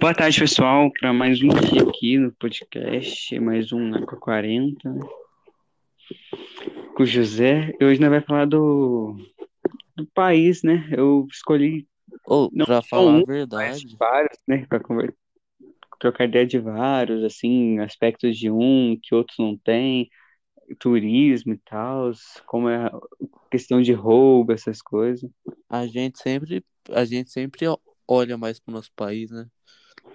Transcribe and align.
Boa 0.00 0.14
tarde, 0.14 0.40
pessoal, 0.40 0.90
para 0.98 1.12
mais 1.12 1.42
um 1.42 1.48
dia 1.48 1.82
aqui 1.82 2.16
no 2.16 2.32
podcast, 2.32 3.38
mais 3.38 3.70
um 3.70 3.94
Aqua 3.94 4.18
40, 4.18 4.88
né? 4.88 5.00
com 6.96 7.02
o 7.02 7.06
José. 7.06 7.74
E 7.78 7.84
hoje 7.84 8.00
nós 8.00 8.08
vai 8.08 8.22
falar 8.22 8.46
do, 8.46 9.14
do 9.94 10.06
país, 10.14 10.62
né? 10.62 10.88
Eu 10.90 11.26
escolhi 11.30 11.86
Ou, 12.24 12.50
pra 12.50 12.80
só 12.80 12.88
falar 12.88 13.12
um, 13.12 13.20
a 13.20 13.24
verdade, 13.24 13.94
vários, 13.98 14.38
né? 14.48 14.64
Para 14.66 14.80
trocar 16.00 16.24
ideia 16.24 16.46
de 16.46 16.58
vários, 16.58 17.22
assim, 17.22 17.78
aspectos 17.80 18.38
de 18.38 18.50
um 18.50 18.98
que 19.02 19.14
outros 19.14 19.36
não 19.38 19.54
têm, 19.58 20.08
turismo 20.78 21.52
e 21.52 21.58
tal, 21.58 22.10
como 22.46 22.70
é 22.70 22.86
a 22.86 23.00
questão 23.50 23.82
de 23.82 23.92
roubo, 23.92 24.50
essas 24.50 24.80
coisas. 24.80 25.30
a 25.68 25.86
gente 25.86 26.18
sempre, 26.18 26.64
a 26.88 27.04
gente 27.04 27.30
sempre 27.30 27.66
olha 28.08 28.38
mais 28.38 28.58
pro 28.58 28.72
nosso 28.72 28.90
país, 28.96 29.30
né? 29.30 29.46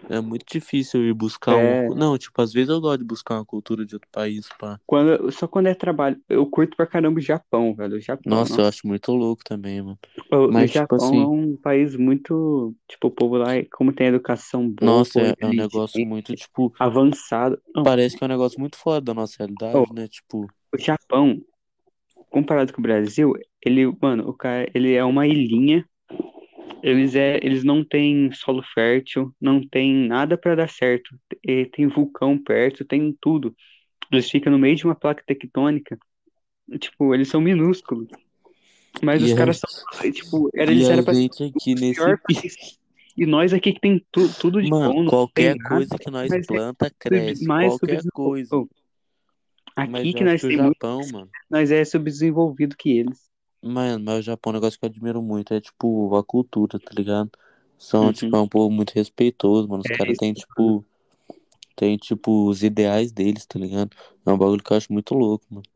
É 0.10 0.20
muito 0.22 0.46
difícil 0.52 1.04
ir 1.06 1.14
buscar. 1.14 1.58
É, 1.58 1.84
cu- 1.84 1.96
Não, 1.96 2.18
tipo, 2.18 2.42
às 2.42 2.54
vezes 2.54 2.70
eu 2.70 2.80
gosto 2.82 3.00
de 3.00 3.06
buscar 3.06 3.36
uma 3.36 3.46
cultura 3.46 3.86
de 3.86 3.96
outro 3.96 4.10
país, 4.12 4.48
pá. 4.58 4.80
quando, 4.86 5.32
só 5.32 5.48
quando 5.48 5.68
é 5.68 5.76
trabalho, 5.76 6.22
eu 6.30 6.46
curto 6.50 6.76
pra 6.78 6.88
caramba 6.88 7.20
o 7.20 7.22
Japão, 7.22 7.76
velho. 7.76 7.98
O 7.98 8.02
Japão, 8.02 8.46
Nossa, 8.46 8.62
eu 8.62 8.66
nossa. 8.66 8.68
acho 8.68 8.86
muito 8.88 9.12
louco 9.14 9.44
também, 9.44 9.82
mano. 9.82 10.00
O, 10.32 10.64
o 10.64 10.68
Mas, 10.68 10.72
tipo 10.74 10.96
Japão 10.96 11.20
é 11.22 11.26
assim, 11.26 11.28
um 11.28 11.58
país 11.58 11.96
muito, 11.96 12.76
tipo, 12.88 13.08
o 13.08 13.12
povo 13.12 13.38
lá, 13.38 13.56
é- 13.56 13.66
como 13.66 13.94
tem 13.94 14.08
educação 14.08 14.70
boa, 14.70 15.04
o 15.04 15.06
nossa, 15.06 15.22
é, 15.22 15.36
é 15.40 15.48
um 15.48 15.54
negócio 15.54 16.04
muito, 16.06 16.34
tipo, 16.34 16.74
avançado. 16.80 17.62
Parece 17.82 18.18
que 18.18 18.24
é 18.24 18.28
um 18.28 18.30
negócio 18.30 18.60
muito 18.60 18.78
fora 18.78 19.00
da 19.02 19.14
nossa 19.14 19.36
realidade, 19.40 19.94
né? 19.94 20.08
Tipo, 20.10 20.52
o 20.74 20.78
Japão, 20.78 21.42
comparado 22.30 22.74
com 22.74 22.82
o 22.82 22.84
Brasil, 22.84 23.34
ele, 23.66 23.86
mano, 24.02 24.30
o 24.30 24.34
cara, 24.34 24.70
ele 24.76 24.94
é 24.94 25.04
uma 25.04 25.28
ilhinha. 25.28 25.88
Eles 26.88 27.16
é, 27.16 27.38
eles 27.42 27.64
não 27.64 27.84
têm 27.84 28.32
solo 28.32 28.62
fértil, 28.62 29.34
não 29.42 29.60
tem 29.68 29.92
nada 29.92 30.38
pra 30.38 30.54
dar 30.54 30.70
certo. 30.70 31.20
E 31.44 31.66
tem 31.66 31.88
vulcão 31.88 32.38
perto, 32.38 32.86
tem 32.86 33.12
tudo. 33.20 33.56
Eles 34.12 34.30
ficam 34.30 34.52
no 34.52 34.60
meio 34.60 34.76
de 34.76 34.86
uma 34.86 34.94
placa 34.94 35.24
tectônica. 35.26 35.98
Tipo, 36.80 37.16
eles 37.16 37.28
são 37.28 37.42
minúsculos. 37.42 38.08
Mas 39.02 39.20
e 39.24 39.26
os 39.26 39.34
caras 39.34 39.60
são, 39.60 40.12
tipo, 40.12 40.52
era, 40.54 40.72
eles 40.72 40.88
eram 40.88 41.04
pra 41.04 41.16
ser 41.16 41.26
aqui 41.56 41.74
nesse 41.74 42.00
país. 42.28 42.56
E 43.18 43.26
nós 43.26 43.54
aqui 43.54 43.72
que 43.72 43.80
tem 43.80 44.06
tu- 44.12 44.28
tudo 44.38 44.62
de 44.62 44.70
Mano, 44.70 44.94
bom, 44.94 45.06
qualquer 45.06 45.56
nada, 45.56 45.70
coisa 45.70 45.98
que 45.98 46.12
nós 46.12 46.30
mas 46.30 46.44
é 46.44 46.48
planta 46.48 46.86
sub- 46.86 46.96
cresce, 47.00 47.46
qualquer 47.48 48.02
coisa. 48.14 48.68
Mas 49.78 49.88
Aqui 49.88 50.10
eu 50.10 50.14
que 50.16 50.24
nós 50.26 50.42
que 50.42 50.48
o 50.48 50.50
tem 50.50 50.58
muito, 50.62 50.74
Japão, 50.74 51.32
nós 51.50 51.72
é 51.72 51.86
subdesenvolvido 51.86 52.76
que 52.78 52.92
eles. 52.92 53.25
Mano, 53.66 54.04
mas 54.06 54.20
o 54.20 54.22
Japão 54.22 54.52
é 54.52 54.54
um 54.54 54.60
negócio 54.60 54.80
que 54.80 54.86
eu 54.86 54.90
admiro 54.90 55.22
muito. 55.22 55.54
É 55.54 55.60
tipo 55.62 56.16
a 56.16 56.24
cultura, 56.24 56.80
tá 56.80 56.92
ligado? 56.96 57.32
São, 57.78 58.14
tipo, 58.14 58.36
Uhum. 58.36 58.38
é 58.38 58.42
um 58.42 58.48
povo 58.48 58.70
muito 58.72 58.92
respeitoso, 58.94 59.68
mano. 59.68 59.82
Os 59.82 59.90
É 59.90 59.92
caras 59.92 60.14
isso. 60.14 60.20
têm, 60.20 60.34
tipo, 60.34 60.86
tem, 61.76 61.98
tipo, 61.98 62.50
os 62.50 62.64
ideais 62.64 63.12
deles, 63.12 63.46
tá 63.46 63.60
ligado? 63.60 63.96
É 64.26 64.32
um 64.32 64.38
bagulho 64.38 64.64
que 64.64 64.74
eu 64.74 64.78
acho 64.78 64.94
muito 64.94 65.16
louco, 65.16 65.46
mano. 65.50 65.68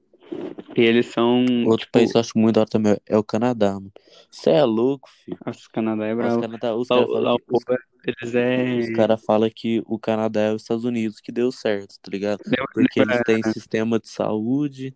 E 0.75 0.81
eles 0.81 1.07
são, 1.07 1.45
Outro 1.61 1.89
país 1.91 2.11
tipo, 2.11 2.11
que 2.11 2.17
eu 2.17 2.21
acho 2.21 2.37
muito 2.37 2.55
da 2.55 2.61
hora 2.61 2.69
também 2.69 2.97
é 3.05 3.17
o 3.17 3.23
Canadá, 3.23 3.73
mano. 3.73 3.91
Você 4.31 4.51
é 4.51 4.63
louco, 4.63 5.09
filho. 5.09 5.39
nossa, 5.45 5.67
o 5.67 5.71
Canadá 5.71 6.05
é 6.05 6.15
Os 6.19 6.35
bravo. 6.35 6.37
Canadá, 6.37 6.75
os 6.75 6.89
Lá, 6.89 6.97
caras 6.97 7.09
falam 7.11 7.23
lá 7.23 7.35
o 7.35 7.39
que 7.39 7.43
os, 7.47 7.59
povo, 7.59 7.65
eles 8.05 8.35
os 8.71 8.89
é... 8.89 8.89
cara 8.89 9.17
fala 9.17 9.49
que 9.49 9.81
o 9.85 9.99
Canadá 9.99 10.41
é 10.41 10.53
os 10.53 10.61
Estados 10.63 10.83
Unidos 10.85 11.19
que 11.19 11.31
deu 11.31 11.51
certo, 11.51 11.99
tá 12.01 12.09
ligado? 12.11 12.41
Porque 12.73 12.99
eles 12.99 13.21
têm 13.21 13.43
sistema 13.43 13.99
de 13.99 14.09
saúde, 14.09 14.95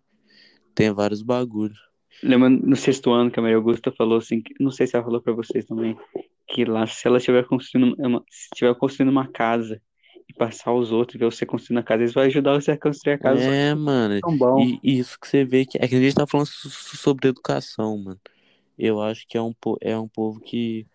tem 0.74 0.92
vários 0.92 1.22
bagulhos. 1.22 1.78
Lembra 2.22 2.48
no 2.48 2.76
sexto 2.76 3.10
ano 3.12 3.30
que 3.30 3.38
a 3.38 3.42
Maria 3.42 3.56
Augusta 3.56 3.92
falou 3.92 4.18
assim, 4.18 4.40
que- 4.42 4.54
não 4.60 4.70
sei 4.70 4.86
se 4.86 4.96
ela 4.96 5.04
falou 5.04 5.20
pra 5.22 5.32
vocês 5.32 5.64
também, 5.66 5.96
que 6.48 6.64
lá 6.64 6.86
se 6.86 7.06
ela 7.06 7.18
estiver 7.18 7.44
construindo 7.46 7.94
uma, 7.98 8.24
se 8.30 8.48
estiver 8.52 8.74
construindo 8.76 9.10
uma 9.10 9.28
casa 9.28 9.80
e 10.28 10.32
passar 10.34 10.72
os 10.72 10.90
outros, 10.92 11.18
ver 11.18 11.26
você 11.26 11.44
construindo 11.46 11.78
a 11.80 11.82
casa, 11.82 12.02
eles 12.02 12.14
vão 12.14 12.22
ajudar 12.24 12.54
você 12.54 12.72
a 12.72 12.78
construir 12.78 13.14
a 13.14 13.18
casa, 13.18 13.40
É, 13.40 13.74
mano. 13.74 14.14
é 14.14 14.20
tão 14.20 14.36
bom. 14.36 14.60
E 14.60 14.80
e 14.82 14.98
isso 14.98 15.18
que 15.18 15.26
você 15.28 15.44
vê 15.44 15.64
que 15.66 15.78
é 15.78 15.86
que 15.88 15.94
a 15.96 16.00
gente 16.00 16.14
tá 16.14 16.26
falando 16.26 16.46
so- 16.46 16.70
so- 16.70 16.96
sobre 16.96 17.28
educação, 17.28 17.96
mano. 17.98 18.20
Eu 18.78 19.00
acho 19.02 19.26
que 19.28 19.36
é 19.38 19.42
um, 19.42 19.54
é 19.80 19.96
um 19.98 20.08
povo 20.08 20.40
que, 20.40 20.86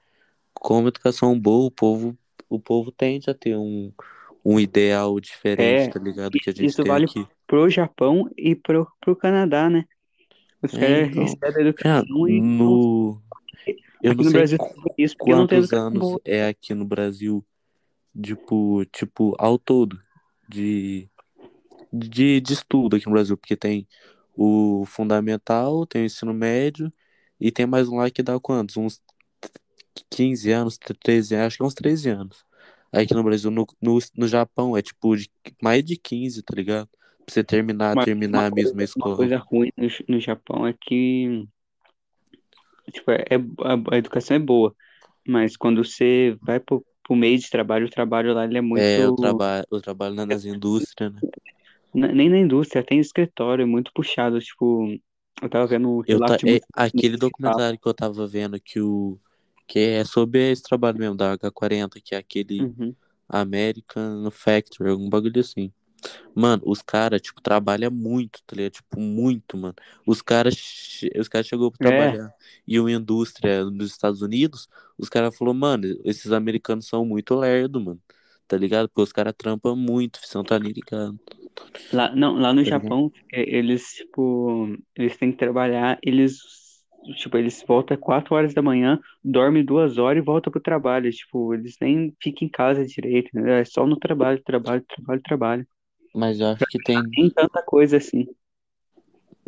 com 0.53 0.87
educação 0.87 1.39
boa, 1.39 1.67
o 1.67 1.71
povo, 1.71 2.17
o 2.49 2.59
povo 2.59 2.91
tende 2.91 3.29
a 3.29 3.33
ter 3.33 3.55
um, 3.57 3.91
um 4.45 4.59
ideal 4.59 5.19
diferente, 5.19 5.89
É, 5.89 5.89
tá 5.89 5.99
ligado? 5.99 6.31
Que 6.39 6.49
a 6.49 6.53
gente 6.53 6.65
isso 6.67 6.83
vale 6.85 7.05
aqui. 7.05 7.27
pro 7.47 7.69
Japão 7.69 8.29
e 8.37 8.55
pro, 8.55 8.87
pro 9.01 9.15
Canadá, 9.15 9.69
né? 9.69 9.85
Os 10.61 10.73
É, 10.73 10.79
caras 10.79 11.09
então, 11.09 11.23
recebem 11.23 11.51
já 11.53 11.61
educação 11.61 12.27
e 12.27 12.41
não- 12.41 12.41
no. 12.41 13.21
Eu 14.01 14.11
aqui 14.11 14.17
não 14.17 14.23
no 14.25 14.31
sei 14.31 14.31
Brasil 14.31 14.57
quantos 15.19 15.73
anos 15.73 16.17
é 16.25 16.47
aqui 16.47 16.73
no 16.73 16.85
Brasil, 16.85 17.45
tipo, 18.21 18.85
tipo, 18.85 19.35
ao 19.37 19.59
todo, 19.59 19.99
de, 20.47 21.09
de, 21.91 22.39
de 22.39 22.53
estudo 22.53 22.95
aqui 22.95 23.05
no 23.05 23.11
Brasil, 23.11 23.37
porque 23.37 23.55
tem 23.57 23.87
o 24.35 24.85
fundamental, 24.85 25.85
tem 25.85 26.03
o 26.03 26.05
ensino 26.05 26.33
médio, 26.33 26.91
e 27.39 27.51
tem 27.51 27.65
mais 27.65 27.89
um 27.89 27.97
lá 27.97 28.09
que 28.09 28.23
dá 28.23 28.39
quantos? 28.39 28.77
Uns 28.77 29.01
15 30.09 30.51
anos, 30.51 30.77
13 30.77 31.35
anos, 31.35 31.47
acho 31.47 31.57
que 31.57 31.63
é 31.63 31.65
uns 31.65 31.73
13 31.73 32.09
anos. 32.09 32.45
Aqui 32.91 33.13
no 33.13 33.23
Brasil, 33.23 33.51
no, 33.51 33.67
no, 33.81 33.99
no 34.15 34.27
Japão, 34.27 34.75
é 34.75 34.81
tipo 34.81 35.15
de 35.15 35.29
mais 35.61 35.83
de 35.83 35.95
15, 35.97 36.41
tá 36.41 36.53
ligado? 36.55 36.89
Pra 37.29 37.33
você 37.33 37.43
terminar, 37.45 37.95
Uma, 37.95 38.07
terminar 38.07 38.45
uma 38.45 38.47
a 38.47 38.51
coisa, 38.51 38.71
mesma 38.71 38.83
uma 38.95 39.11
escola. 39.11 39.13
coisa 39.13 39.37
ruim 39.37 39.71
no, 39.77 39.87
no 40.07 40.19
Japão 40.19 40.65
é 40.67 40.73
que 40.73 41.47
tipo, 42.91 43.11
é, 43.11 43.17
é- 43.29 43.35
a, 43.65 43.95
a 43.95 43.97
educação 43.97 44.37
é 44.37 44.39
boa, 44.39 44.75
mas 45.27 45.57
quando 45.57 45.83
você 45.83 46.37
vai 46.45 46.59
pro, 46.59 46.85
pro 47.03 47.15
meio 47.15 47.37
de 47.39 47.49
trabalho, 47.49 47.87
o 47.87 47.89
trabalho 47.89 48.33
lá 48.33 48.45
ele 48.45 48.57
é 48.57 48.61
É, 48.73 49.03
eu 49.03 49.11
muito. 49.11 49.13
trabalho, 49.13 49.65
eu 49.71 49.81
trabalho 49.81 50.15
na- 50.15 50.25
nas 50.25 50.45
indústrias, 50.45 51.13
né? 51.13 51.23
n- 51.93 52.13
Nem 52.13 52.29
na 52.29 52.37
indústria, 52.37 52.83
tem 52.83 52.99
escritório, 52.99 53.63
é 53.63 53.65
muito 53.65 53.91
puxado. 53.93 54.39
Tipo, 54.39 54.87
eu 55.41 55.49
tava 55.49 55.67
vendo 55.67 55.89
o 55.91 56.03
Eu 56.05 56.19
tá, 56.21 56.39
é 56.45 56.59
muito 56.83 57.09
aquele 57.13 57.17
documentário 57.17 57.77
que 57.79 57.87
eu 57.87 57.93
tava 57.93 58.25
vendo 58.27 58.59
que 58.59 58.79
o 58.81 59.19
que 59.67 59.77
é 59.79 60.03
sobre 60.03 60.51
esse 60.51 60.63
trabalho 60.63 60.97
mesmo 60.97 61.15
da 61.15 61.31
H40, 61.33 62.01
que 62.01 62.15
é 62.15 62.17
aquele 62.17 62.67
Uhum. 62.67 62.95
American 63.29 64.31
Factory, 64.31 64.89
algum 64.91 65.09
bagulho 65.09 65.39
assim. 65.41 65.73
Mano, 66.33 66.63
os 66.65 66.81
caras, 66.81 67.21
tipo, 67.21 67.41
trabalham 67.41 67.91
muito, 67.91 68.41
tá 68.45 68.55
ligado? 68.55 68.73
Tipo, 68.73 68.99
muito, 68.99 69.57
mano. 69.57 69.75
Os 70.05 70.21
caras 70.21 70.55
os 71.17 71.27
caras 71.27 71.47
chegou 71.47 71.71
pra 71.71 71.79
É, 71.81 72.19
trabalhar 72.19 72.33
e 72.67 72.79
uma 72.79 72.91
indústria 72.91 73.63
nos 73.65 73.91
Estados 73.91 74.21
Unidos, 74.21 74.67
os 74.97 75.09
caras 75.09 75.35
falou, 75.37 75.53
mano, 75.53 75.85
esses 76.05 76.31
americanos 76.31 76.87
são 76.87 77.05
muito 77.05 77.35
lerdo, 77.35 77.79
mano. 77.81 78.01
Tá 78.47 78.57
ligado? 78.57 78.89
Porque 78.89 79.01
os 79.01 79.11
caras 79.13 79.33
trampam 79.37 79.75
muito, 79.75 80.19
você 80.23 80.37
não 80.37 80.45
tá 80.45 80.57
nem 80.59 80.71
ligado, 80.73 81.19
lá, 81.91 82.13
não, 82.15 82.35
lá 82.39 82.53
no 82.53 82.63
tá? 82.63 82.63
Japão, 82.63 83.11
é, 83.31 83.41
eles, 83.57 83.83
tipo, 83.93 84.67
eles 84.95 85.17
têm 85.17 85.31
que 85.31 85.37
trabalhar, 85.37 85.97
eles, 86.03 86.37
tipo, 87.17 87.37
eles 87.37 87.63
voltam 87.67 87.95
às 87.95 88.01
4 88.01 88.35
horas 88.35 88.53
da 88.53 88.61
manhã, 88.61 88.99
dormem 89.23 89.63
duas 89.65 89.97
horas 89.97 90.21
e 90.21 90.25
voltam 90.25 90.51
pro 90.51 90.61
trabalho. 90.61 91.11
Tipo, 91.11 91.53
eles 91.53 91.75
nem 91.81 92.15
ficam 92.21 92.47
em 92.47 92.51
casa 92.51 92.85
direito, 92.85 93.27
entendeu? 93.29 93.53
É 93.55 93.65
só 93.65 93.85
no 93.85 93.97
trabalho, 93.97 94.41
trabalho, 94.43 94.83
trabalho, 94.87 95.21
trabalho. 95.23 95.67
Mas 96.13 96.39
eu 96.39 96.47
acho 96.47 96.67
que 96.67 96.79
tem 96.79 97.17
Nem 97.17 97.29
tanta 97.29 97.61
coisa 97.63 97.97
assim. 97.97 98.25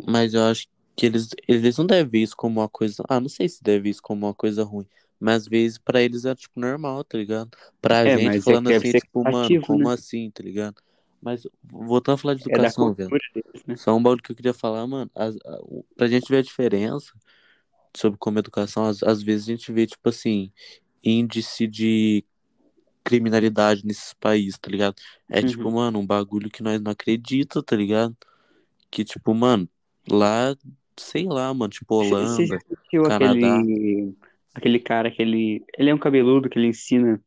Mas 0.06 0.34
eu 0.34 0.42
acho 0.44 0.66
que 0.96 1.06
eles, 1.06 1.28
eles 1.48 1.76
não 1.78 1.86
devem 1.86 2.10
ver 2.10 2.18
isso 2.22 2.36
como 2.36 2.60
uma 2.60 2.68
coisa. 2.68 3.02
Ah, 3.08 3.20
não 3.20 3.28
sei 3.28 3.48
se 3.48 3.62
deve 3.62 3.80
ver 3.84 3.90
isso 3.90 4.02
como 4.02 4.26
uma 4.26 4.34
coisa 4.34 4.64
ruim. 4.64 4.86
Mas 5.18 5.42
às 5.42 5.48
vezes 5.48 5.78
pra 5.78 6.02
eles 6.02 6.24
é 6.24 6.34
tipo 6.34 6.58
normal, 6.58 7.04
tá 7.04 7.16
ligado? 7.18 7.56
Pra 7.80 8.06
É, 8.06 8.08
gente 8.08 8.38
é 8.38 8.40
falando 8.40 8.68
deve 8.68 8.88
assim, 8.88 8.92
tipo, 8.94 9.24
mano, 9.24 9.56
como 9.60 9.88
né? 9.88 9.88
assim, 9.88 10.30
tá 10.30 10.42
ligado? 10.42 10.82
Mas 11.20 11.46
voltando 11.62 12.14
a 12.16 12.18
falar 12.18 12.34
de 12.34 12.42
É 12.42 12.42
educação, 12.42 12.92
velho. 12.92 13.10
cultura 13.10 13.22
deles, 13.34 13.64
né? 13.66 13.76
Só 13.76 13.94
um 13.96 14.02
bagulho 14.02 14.22
que 14.22 14.32
eu 14.32 14.36
queria 14.36 14.54
falar, 14.54 14.86
mano. 14.86 15.10
As, 15.14 15.36
a, 15.36 15.58
pra 15.96 16.08
gente 16.08 16.28
ver 16.30 16.38
a 16.38 16.42
diferença 16.42 17.12
sobre 17.96 18.18
como 18.18 18.38
educação, 18.38 18.86
às, 18.86 19.02
às 19.02 19.22
vezes 19.22 19.48
a 19.48 19.52
gente 19.52 19.72
vê, 19.72 19.86
tipo 19.86 20.08
assim, 20.08 20.52
índice 21.04 21.66
de 21.66 22.24
criminalidade 23.04 23.84
nesses 23.86 24.14
países, 24.14 24.58
tá 24.58 24.70
ligado? 24.70 24.94
É 25.28 25.42
tipo, 25.42 25.70
Uhum. 25.70 25.72
mano, 25.72 25.98
um 26.00 26.06
bagulho 26.06 26.50
que 26.50 26.62
nós 26.62 26.80
não 26.80 26.92
acreditamos, 26.92 27.64
tá 27.66 27.76
ligado? 27.76 28.16
Que, 28.90 29.04
tipo, 29.04 29.34
mano, 29.34 29.68
lá, 30.08 30.56
sei 30.98 31.26
lá, 31.28 31.52
mano, 31.54 31.70
tipo, 31.70 31.94
Você 32.00 32.44
Holanda, 32.44 32.62
assistiu 32.70 33.06
Canadá. 33.06 33.66
aquele, 33.86 34.16
aquele 34.54 34.78
cara 34.80 35.10
que 35.10 35.22
ele, 35.22 35.64
ele 35.78 35.90
é 35.90 35.94
um 35.94 35.98
cabeludo 35.98 36.48
que 36.48 36.58
ele 36.58 36.68
ensina 36.68 37.22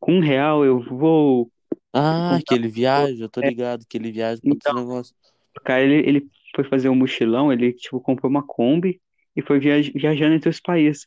com 0.00 0.14
um 0.16 0.20
real 0.20 0.64
eu 0.64 0.80
vou 0.82 1.52
Ah, 1.92 2.40
que 2.44 2.54
ele 2.54 2.68
viaja, 2.68 3.24
eu 3.24 3.28
tô 3.28 3.40
ligado, 3.40 3.84
que 3.86 3.96
ele 3.98 4.12
viaja 4.12 4.40
pra 4.42 4.54
então, 4.54 4.72
outros 4.72 4.74
negócios. 4.74 5.16
o 5.58 5.60
cara, 5.62 5.82
ele, 5.82 6.08
ele 6.08 6.30
foi 6.54 6.64
fazer 6.64 6.88
um 6.88 6.94
mochilão, 6.96 7.52
ele, 7.52 7.72
tipo, 7.74 8.00
comprou 8.00 8.30
uma 8.30 8.46
Kombi 8.46 9.00
e 9.36 9.42
foi 9.42 9.58
viaj 9.60 9.90
viajando 9.94 10.34
entre 10.34 10.48
os 10.50 10.60
países. 10.60 11.06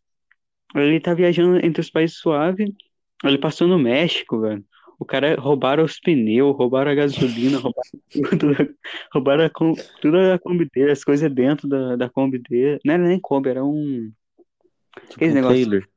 Ele 0.76 1.00
tá 1.02 1.14
viajando 1.14 1.66
entre 1.66 1.82
os 1.82 1.90
países 1.92 2.18
suave, 2.20 2.76
ele 3.24 3.38
passou 3.38 3.68
no 3.68 3.78
México, 3.80 4.40
velho. 4.40 4.64
O 5.00 5.06
cara 5.06 5.36
roubaram 5.40 5.84
os 5.84 6.00
pneus, 6.00 6.56
roubaram 6.56 6.92
a 6.92 6.96
gasolina, 6.96 7.58
roubaram 7.60 7.90
tudo, 8.12 8.76
roubaram 9.14 9.46
a, 9.46 9.50
toda 10.02 10.36
a 10.36 10.40
Kombi 10.40 10.70
dele, 10.70 10.92
as 10.92 11.04
coisas 11.04 11.32
dentro 11.34 11.68
da, 11.68 11.96
da 11.96 12.10
Kombi 12.10 12.38
dele. 12.38 12.80
Não 12.86 12.94
era 12.94 13.08
nem 13.08 13.20
Kombi, 13.20 13.50
era 13.50 13.66
um. 13.66 14.12
Tipo 15.10 15.26
um 15.26 15.34
negócio. 15.34 15.56
trailer. 15.56 15.90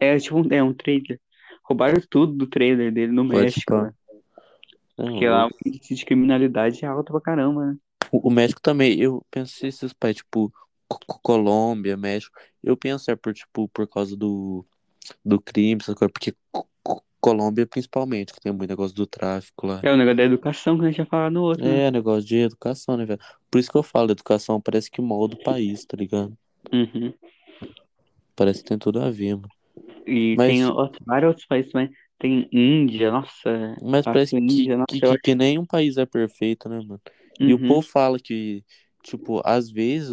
É 0.00 0.18
tipo 0.18 0.38
um, 0.40 0.46
é 0.50 0.62
um 0.62 0.74
trailer. 0.74 1.20
roubaram 1.62 2.00
tudo 2.10 2.32
do 2.32 2.46
trailer 2.46 2.92
dele 2.92 3.12
no 3.12 3.26
Pode 3.28 3.40
México, 3.42 3.74
né? 3.74 3.92
Porque 4.96 5.28
lá 5.28 5.46
o 5.46 5.50
índice 5.64 5.94
de 5.94 6.04
criminalidade 6.04 6.84
é 6.84 6.88
alto 6.88 7.12
pra 7.12 7.20
caramba, 7.20 7.66
né? 7.66 7.76
O, 8.10 8.28
o 8.28 8.30
México 8.30 8.60
também, 8.60 8.98
eu 9.00 9.24
penso 9.30 9.64
esses 9.64 9.92
países, 9.92 10.22
tipo, 10.22 10.52
Co- 10.88 10.98
Co- 11.06 11.20
Colômbia, 11.22 11.96
México, 11.96 12.36
eu 12.64 12.76
penso 12.76 13.08
é 13.10 13.14
por, 13.14 13.32
tipo, 13.32 13.68
por 13.68 13.86
causa 13.86 14.16
do, 14.16 14.66
do 15.24 15.40
crime, 15.40 15.80
essas 15.80 15.94
coisas, 15.94 16.12
porque 16.12 16.34
Co- 16.50 16.68
Co- 16.82 17.02
Colômbia 17.20 17.66
principalmente, 17.66 18.32
que 18.32 18.40
tem 18.40 18.52
muito 18.52 18.70
negócio 18.70 18.94
do 18.94 19.06
tráfico 19.06 19.66
lá. 19.66 19.80
É 19.82 19.90
o 19.92 19.96
negócio 19.96 20.16
da 20.16 20.22
educação 20.24 20.78
que 20.78 20.84
a 20.84 20.88
gente 20.88 20.98
ia 20.98 21.06
falar 21.06 21.30
no 21.30 21.42
outro, 21.42 21.64
né? 21.64 21.86
É, 21.86 21.90
negócio 21.90 22.26
de 22.26 22.36
educação, 22.36 22.96
né, 22.96 23.04
velho? 23.04 23.20
Por 23.50 23.58
isso 23.58 23.70
que 23.70 23.76
eu 23.76 23.82
falo, 23.82 24.10
educação 24.12 24.60
parece 24.60 24.90
que 24.90 25.00
molda 25.00 25.34
o 25.34 25.42
país, 25.42 25.84
tá 25.84 25.96
ligado? 25.96 26.36
Uhum. 26.72 27.12
Parece 28.36 28.62
que 28.62 28.68
tem 28.68 28.78
tudo 28.78 29.00
a 29.00 29.10
ver, 29.10 29.34
mano. 29.34 29.48
E 30.06 30.36
Mas- 30.36 30.56
tem 30.58 30.64
outros, 30.66 31.04
vários 31.04 31.28
outros 31.28 31.46
países 31.46 31.72
também. 31.72 31.90
Tem 32.18 32.48
Índia, 32.52 33.10
nossa. 33.12 33.76
Mas 33.82 34.04
parece 34.04 34.32
que, 34.32 34.38
Índia, 34.38 34.76
nossa, 34.76 34.86
que, 34.88 35.00
que, 35.00 35.18
que 35.18 35.34
nenhum 35.34 35.64
país 35.64 35.96
é 35.96 36.06
perfeito, 36.06 36.68
né, 36.68 36.76
mano? 36.78 37.00
E 37.40 37.52
o 37.54 37.58
Uhum. 37.58 37.68
povo 37.68 37.82
fala 37.82 38.18
que, 38.18 38.64
tipo, 39.02 39.40
às 39.44 39.70
vezes, 39.70 40.10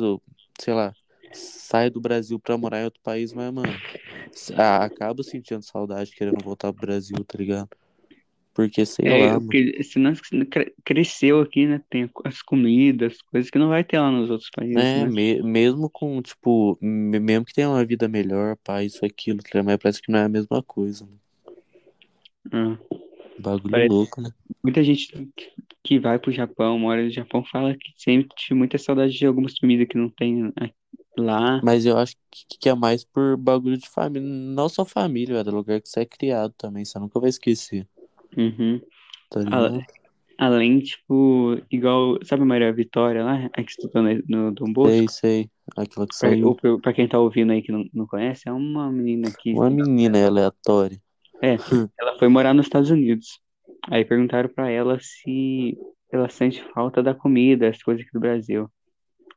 sei 0.60 0.74
lá, 0.74 0.94
sai 1.34 1.90
do 1.90 2.00
Brasil 2.00 2.40
pra 2.40 2.58
morar 2.58 2.82
em 2.82 2.86
outro 2.86 3.02
país, 3.02 3.34
mas, 3.34 3.52
mano, 3.52 3.82
s- 4.33 4.54
a- 4.54 4.83
acaba 4.86 5.24
sentindo 5.24 5.62
saudade, 5.63 6.12
querendo 6.12 6.44
voltar 6.44 6.72
pro 6.74 6.86
Brasil, 6.86 7.18
tá 7.25 7.38
ligado? 7.38 7.69
Porque, 8.54 8.86
sei 8.86 9.06
É, 9.07 9.27
lá, 9.33 9.39
porque 9.42 9.83
senão 9.83 10.13
cre- 10.50 10.74
cresceu 10.86 11.42
aqui, 11.42 11.68
né? 11.68 11.81
Tem 11.89 12.10
as 12.24 12.42
comidas, 12.42 13.22
coisas 13.24 13.51
que 13.51 13.60
não 13.60 13.68
vai 13.68 13.83
ter 13.83 14.00
lá 14.00 14.10
nos 14.10 14.30
outros 14.30 14.50
países, 14.50 14.77
É, 14.77 15.04
né? 15.04 15.10
me- 15.10 15.44
mesmo 15.44 15.89
com, 15.89 16.22
tipo, 16.22 16.77
me- 16.81 17.19
mesmo 17.19 17.45
que 17.45 17.54
tenha 17.54 17.69
uma 17.69 17.83
vida 17.83 18.07
melhor, 18.07 18.56
pá, 18.63 18.81
isso, 18.81 19.06
aquilo, 19.06 19.39
tá 19.44 19.62
mas 19.62 19.77
parece 19.77 20.01
que 20.01 20.10
não 20.12 20.19
é 20.19 20.24
a 20.24 20.30
mesma 20.30 20.63
coisa, 20.63 21.06
mano. 21.06 21.19
Ah. 22.54 22.77
Bagulho 23.38 23.72
Parece- 23.72 23.89
louco, 23.89 24.22
né? 24.22 24.30
Muita 24.63 24.81
gente 24.83 25.12
que- 25.83 26.00
vai 26.00 26.18
pro 26.18 26.31
Japão, 26.31 26.80
mora 26.80 27.04
no 27.04 27.10
Japão, 27.10 27.44
fala 27.44 27.75
que 27.75 27.92
sempre 27.98 28.30
tive 28.38 28.56
muita 28.56 28.77
saudade 28.77 29.13
de 29.13 29.25
algumas 29.25 29.60
comidas 29.60 29.88
que 29.88 29.98
não 29.98 30.10
tem 30.10 30.44
né, 30.44 30.72
lá. 31.17 31.62
Mas 31.63 31.85
eu 31.85 31.97
acho 31.97 32.15
que, 32.31 32.57
que 32.59 32.69
é 32.69 32.75
mais 32.75 33.03
por 33.03 33.38
bagulho 33.38 33.77
de 33.77 33.89
família, 33.89 34.27
não 34.27 34.67
só 34.69 34.83
família, 34.85 35.35
velho, 35.35 35.50
é 35.50 35.51
lugar 35.51 35.81
que 35.81 35.89
você 35.89 36.01
é 36.01 36.06
criado 36.06 36.53
também, 36.57 36.85
você 36.85 37.00
nunca 37.00 37.19
vai 37.19 37.29
esquecer, 37.29 37.88
Uhum. 38.38 38.81
tá 39.29 39.39
ligado? 39.39 39.83
Além, 40.38 40.79
tipo, 40.79 41.57
igual, 41.71 42.17
sabe 42.25 42.44
a 42.44 42.45
Maria 42.45 42.73
Vitória 42.73 43.23
lá, 43.23 43.50
a 43.53 43.63
que 43.63 43.71
estudou 43.71 44.03
no, 44.03 44.21
no 44.27 44.51
Dom 44.51 44.73
Bosco? 44.73 44.91
Sei, 44.91 45.07
sei, 45.07 45.50
aquela 45.77 46.06
que 46.06 46.15
saiu. 46.15 46.56
pra, 46.56 46.77
pra 46.79 46.94
quem 46.94 47.07
tá 47.07 47.17
ouvindo 47.17 47.53
aí 47.53 47.62
que 47.62 47.71
não, 47.71 47.85
não 47.94 48.06
conhece, 48.06 48.50
é 48.50 48.51
uma 48.51 48.91
menina 48.91 49.31
que 49.39 49.53
Uma 49.53 49.69
menina 49.69 50.27
aleatória. 50.27 51.01
ela 51.97 52.19
foi 52.19 52.27
morar 52.27 52.53
nos 52.53 52.65
Estados 52.65 52.89
Unidos. 52.89 53.39
Aí 53.89 54.03
perguntaram 54.03 54.50
pra 54.50 54.69
ela 54.69 54.97
se 55.00 55.77
ela 56.12 56.27
sente 56.29 56.63
falta 56.73 57.01
da 57.01 57.13
comida, 57.13 57.69
as 57.69 57.81
coisas 57.81 58.03
aqui 58.03 58.12
do 58.13 58.19
Brasil. 58.19 58.69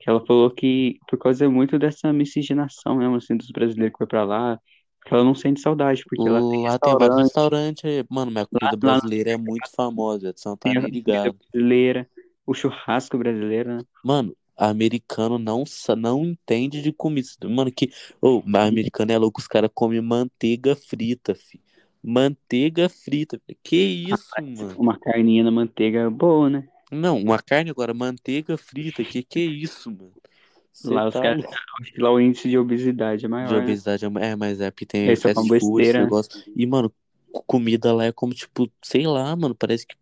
Que 0.01 0.09
ela 0.09 0.25
falou 0.25 0.51
que 0.51 0.99
por 1.09 1.19
causa 1.19 1.49
muito 1.51 1.79
dessa 1.79 2.13
miscigenação 2.13 2.97
mesmo, 2.97 3.17
assim, 3.17 3.37
dos 3.37 3.51
brasileiros 3.51 3.93
que 3.93 3.99
foi 3.99 4.07
pra 4.07 4.25
lá, 4.25 4.59
que 5.05 5.15
ela 5.15 5.25
não 5.25 5.35
sente 5.35 5.61
saudade, 5.61 6.05
porque 6.09 6.29
lá 6.29 6.41
tem 6.41 6.63
Lá 6.63 6.79
tem 6.79 6.93
vários 6.97 7.23
restaurante, 7.23 7.83
restaurantes, 7.83 7.85
aí. 7.85 8.05
mano, 8.09 8.31
minha 8.31 8.47
comida 8.47 8.77
lá 8.87 8.99
brasileira 8.99 9.31
é 9.31 9.37
muito 9.37 9.71
famosa, 9.75 10.33
você 10.37 10.49
não 10.49 10.57
tá 10.57 10.71
ligado. 10.73 11.37
brasileira, 11.53 12.09
o 12.47 12.55
churrasco 12.55 13.19
brasileiro, 13.19 13.77
né? 13.77 13.85
Mano, 14.05 14.37
americano 14.57 15.39
não, 15.39 15.65
não 15.97 16.25
entende 16.25 16.83
de 16.83 16.93
comida. 16.93 17.29
Mano, 17.45 17.71
que. 17.73 17.91
Ô, 18.21 18.43
mas 18.45 18.69
americano 18.69 19.13
é 19.13 19.19
louco, 19.19 19.41
os 19.41 19.47
caras 19.47 19.71
comem 19.73 20.01
manteiga 20.01 20.75
frita, 20.77 21.35
fi. 21.35 21.61
Manteiga 22.03 22.89
frita. 22.89 23.41
Que 23.63 23.77
isso, 23.77 24.31
mano? 24.39 24.75
Uma 24.79 24.99
carninha 24.99 25.45
na 25.45 25.51
manteiga 25.51 26.11
boa, 26.11 26.49
né? 26.51 26.69
Não, 26.91 27.19
uma 27.19 27.43
carne 27.43 27.71
agora, 27.71 27.93
manteiga 27.95 28.57
frita. 28.59 29.05
Que 29.05 29.23
que 29.23 29.39
é 29.41 29.43
isso, 29.45 29.91
mano? 29.91 30.17
Cê 30.73 30.95
Lá 30.95 31.07
os 31.09 31.17
tá 31.17 31.21
caras, 31.21 31.45
lá 31.99 32.11
o 32.13 32.21
índice 32.21 32.49
de 32.49 32.59
obesidade 32.59 33.25
é 33.27 33.29
De 33.41 33.55
maior, 33.55 33.63
né? 33.65 33.79
obesidade 33.79 34.05
é, 34.05 34.09
é, 34.31 34.37
mas 34.37 34.61
é 34.61 34.71
porque 34.71 34.85
tem 34.87 35.15
Eles 35.15 35.21
só 35.21 35.31
fast 35.31 35.53
comem 35.53 35.59
food, 35.59 35.83
esse 35.83 35.99
né? 35.99 36.01
negócio. 36.01 36.31
E, 36.55 36.67
mano, 36.67 36.93
co- 37.31 37.43
comida 37.45 37.93
lá 37.95 38.05
é 38.07 38.13
como, 38.13 38.35
tipo, 38.35 38.71
sei 38.85 39.07
lá, 39.07 39.35
mano, 39.37 39.55
parece 39.55 39.87
que, 39.87 39.97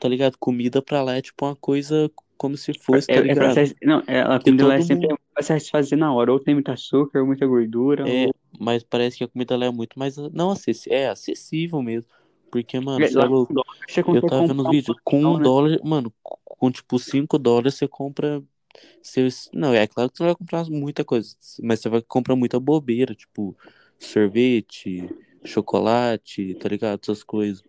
tá 0.00 0.08
ligado? 0.08 0.38
Comida 0.38 0.82
pra 0.82 1.02
lá 1.02 1.16
é 1.16 1.22
tipo 1.22 1.46
uma 1.46 1.56
coisa 1.56 2.10
como 2.36 2.56
se 2.56 2.74
fosse, 2.74 3.10
tá 3.10 3.20
É, 3.24 3.32
é 3.32 3.36
pra 3.36 3.48
ligado? 3.48 3.62
se- 3.66 3.76
não, 3.82 4.02
é, 4.06 4.20
a 4.22 4.38
comida 4.40 4.64
lá 4.66 4.74
é 4.74 4.80
todo 4.80 4.80
sempre 4.80 5.08
pra 5.34 5.42
se 5.42 5.48
satisfazer 5.48 5.98
na 5.98 6.12
hora, 6.12 6.32
ou 6.32 6.40
tem 6.40 6.54
muito 6.54 6.70
açúcar, 6.70 7.20
ou 7.20 7.26
muita 7.26 7.46
gordura, 7.46 8.06
É, 8.06 8.08
ou... 8.08 8.34
mas 8.58 8.84
parece 8.84 9.18
que 9.18 9.24
a 9.24 9.28
comida 9.28 9.56
lá 9.56 9.66
é 9.66 9.70
muito 9.70 9.98
mais, 9.98 10.16
não 10.16 10.52
é 10.90 11.08
acessível 11.08 11.82
mesmo. 11.82 12.10
Porque, 12.50 12.78
mano, 12.80 13.04
É, 13.04 13.08
você 13.08 13.18
é 13.18 13.24
louco. 13.24 13.54
Eu 14.12 14.22
tava 14.22 14.42
vendo 14.42 14.62
os 14.62 14.68
vídeos, 14.68 14.96
com 15.04 15.18
porção, 15.18 15.34
um 15.34 15.38
né? 15.38 15.44
dólar, 15.44 15.78
mano, 15.84 16.12
com 16.22 16.70
tipo 16.70 16.98
5 16.98 17.38
dólares 17.38 17.74
você 17.74 17.88
compra. 17.88 18.42
Você, 19.02 19.28
não, 19.52 19.74
é 19.74 19.86
claro 19.86 20.10
que 20.10 20.18
você 20.18 20.22
não 20.24 20.28
vai 20.30 20.36
comprar 20.36 20.64
muita 20.70 21.04
coisa, 21.04 21.34
mas 21.62 21.80
você 21.80 21.88
vai 21.88 22.02
comprar 22.02 22.36
muita 22.36 22.60
bobeira, 22.60 23.14
tipo 23.14 23.56
sorvete, 23.98 25.08
chocolate, 25.44 26.54
tá 26.56 26.68
ligado? 26.68 27.00
Essas 27.02 27.22
coisas. 27.22 27.62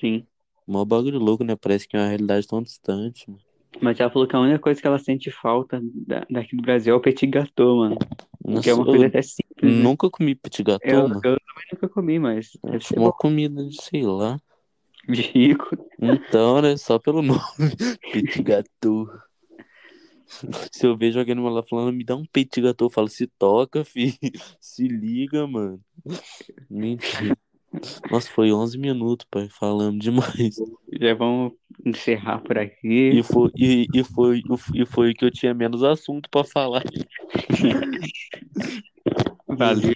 Sim. 0.00 0.26
Mó 0.66 0.84
bagulho 0.84 1.18
louco, 1.18 1.42
né? 1.44 1.56
Parece 1.56 1.88
que 1.88 1.96
é 1.96 2.00
uma 2.00 2.08
realidade 2.08 2.46
tão 2.46 2.62
distante, 2.62 3.28
mano. 3.30 3.42
Mas 3.80 4.00
ela 4.00 4.10
falou 4.10 4.26
que 4.26 4.34
a 4.34 4.40
única 4.40 4.58
coisa 4.58 4.80
que 4.80 4.86
ela 4.86 4.98
sente 4.98 5.30
falta 5.30 5.80
da- 5.82 6.26
daqui 6.30 6.56
do 6.56 6.62
Brasil 6.62 6.94
é 6.94 6.96
o 6.96 7.00
petit 7.00 7.26
gâteau, 7.26 7.76
mano. 7.78 7.98
Que 8.62 8.70
é 8.70 8.74
uma 8.74 8.84
Nossa, 8.84 8.90
coisa 8.90 9.06
até 9.06 9.22
simples, 9.22 9.76
né? 9.76 9.82
nunca 9.82 10.10
comi 10.10 10.34
petit 10.34 10.62
gâteau, 10.62 11.02
Eu, 11.02 11.08
mano. 11.08 11.14
eu 11.16 11.20
também 11.38 11.66
nunca 11.72 11.88
comi, 11.88 12.18
mas 12.18 12.50
Acho 12.64 12.88
ser 12.88 12.98
uma 12.98 13.10
bom. 13.10 13.16
comida 13.18 13.64
de, 13.66 13.82
sei 13.82 14.02
lá. 14.02 14.40
De 15.08 15.22
rico. 15.22 15.68
Então, 16.00 16.60
né? 16.62 16.76
Só 16.76 16.98
pelo 16.98 17.22
nome. 17.22 17.40
Petit 18.12 18.42
gâteau. 18.42 19.06
Se 20.72 20.86
eu 20.86 20.96
vejo 20.96 21.18
alguém 21.18 21.34
numa 21.34 21.50
lá 21.50 21.62
falando, 21.62 21.92
me 21.94 22.04
dá 22.04 22.14
um 22.14 22.24
petit 22.26 22.60
gâteau, 22.60 22.86
eu 22.88 22.92
falo, 22.92 23.08
se 23.08 23.26
toca, 23.26 23.84
fi. 23.84 24.18
Se 24.60 24.86
liga, 24.86 25.46
mano. 25.46 25.80
Mentira. 26.68 27.36
Nossa, 28.10 28.30
foi 28.30 28.52
11 28.52 28.78
minutos, 28.78 29.26
pai, 29.30 29.48
falando 29.48 29.98
demais. 29.98 30.56
Já 31.00 31.14
vamos 31.14 31.52
encerrar 31.84 32.40
por 32.40 32.56
E 32.56 32.60
aqui. 32.60 33.22
foi, 33.22 33.50
e, 33.56 33.86
e 33.94 34.04
foi, 34.04 34.42
e 34.74 34.86
foi 34.86 35.14
que 35.14 35.24
eu 35.24 35.30
tinha 35.30 35.54
menos 35.54 35.82
assunto 35.82 36.28
pra 36.30 36.44
falar. 36.44 36.82
Valeu. 39.48 39.94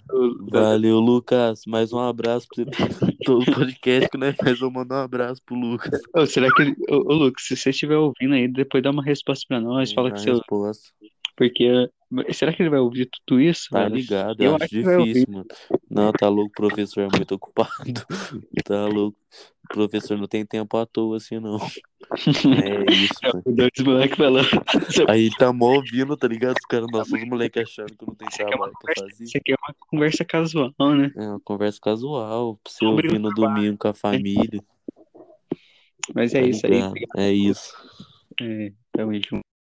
Valeu, 0.51 0.99
Lucas. 0.99 1.63
Mais 1.67 1.93
um 1.93 1.99
abraço 1.99 2.47
pra 2.49 2.65
você. 2.65 2.71
Todo 3.25 3.45
podcast 3.45 4.09
que 4.09 4.19
nós 4.19 4.35
faz, 4.37 4.61
eu 4.61 4.71
mando 4.71 4.95
um 4.95 4.99
abraço 4.99 5.43
pro 5.45 5.55
Lucas. 5.55 6.01
Ô, 6.17 6.27
será 6.27 6.49
que 6.55 6.63
ele... 6.63 6.77
Ô, 6.89 7.13
ô, 7.13 7.15
Lucas, 7.15 7.45
se 7.45 7.57
você 7.57 7.71
estiver 7.71 7.97
ouvindo 7.97 8.35
aí, 8.35 8.49
depois 8.49 8.83
dá 8.83 8.91
uma 8.91 9.05
resposta 9.05 9.45
pra 9.47 9.61
nós, 9.61 9.93
fala 9.93 10.11
que 10.11 10.21
você... 10.21 10.31
resposta. 10.31 10.89
Porque... 11.37 11.89
Será 12.33 12.53
que 12.53 12.63
ele 12.63 12.71
vai 12.71 12.81
ouvir 12.81 13.09
tudo 13.27 13.41
isso, 13.41 13.69
Tá 13.71 13.83
velho? 13.85 13.95
ligado, 13.95 14.41
Eu 14.43 14.55
acho 14.57 14.65
acho 14.65 14.75
difícil, 14.75 15.27
mano. 15.33 15.47
Não, 15.91 16.13
tá 16.13 16.29
louco, 16.29 16.51
o 16.51 16.53
professor 16.69 17.03
é 17.03 17.09
muito 17.17 17.35
ocupado. 17.35 17.71
Tá 18.65 18.87
louco. 18.87 19.17
O 19.65 19.69
professor 19.75 20.19
não 20.19 20.27
tem 20.27 20.45
tempo 20.45 20.77
à 20.77 20.85
toa 20.85 21.17
assim, 21.17 21.39
não. 21.41 21.57
É 21.57 22.93
isso, 22.93 23.15
mano. 23.25 23.43
Dois 23.47 23.71
moleques 23.85 24.17
falando. 24.19 24.49
Aí 25.09 25.31
tá 25.31 25.53
mó 25.53 25.77
ouvindo, 25.77 26.17
tá 26.17 26.29
ligado? 26.29 26.57
Os 26.59 26.67
caras, 26.67 26.87
nossos 26.93 27.13
os 27.15 27.25
moleques 27.29 27.63
achando 27.63 27.97
que 27.97 28.07
não 28.07 28.15
tem 28.15 28.29
é 28.29 28.45
trabalho 28.45 28.73
pra 28.73 28.81
conversa, 28.95 29.03
fazer. 29.11 29.25
isso 29.25 29.39
aqui 29.39 29.53
é 29.53 29.57
uma 29.57 29.75
conversa 29.89 30.25
casual, 30.25 30.73
né? 30.95 31.13
É 31.17 31.23
uma 31.29 31.41
conversa 31.41 31.79
casual, 31.81 32.61
pra 32.63 32.73
você 32.73 32.85
ouvir 32.85 33.19
no 33.19 33.31
domingo 33.31 33.79
com 33.79 33.89
a 33.89 33.95
família. 33.95 34.63
Mas 36.15 36.33
Tá 36.33 36.39
é 36.41 36.47
isso 36.47 36.67
aí. 36.67 36.83
É 37.17 37.33
isso. 37.33 37.73
É, 38.41 38.73
tamo 38.93 39.15
junto. 39.15 39.41